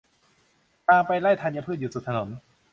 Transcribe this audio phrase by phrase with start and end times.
[0.87, 2.27] ทางไปไร่ธัญพืชอยู่สุดถนน